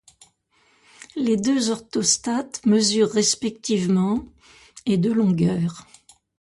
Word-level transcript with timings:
Les 1.15 1.37
deux 1.37 1.69
orthostates 1.69 2.65
mesurent 2.65 3.11
respectivement 3.11 4.25
et 4.87 4.97
de 4.97 5.11
longueur. 5.11 5.85